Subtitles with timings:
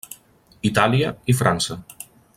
[0.69, 1.81] Itàlia i França.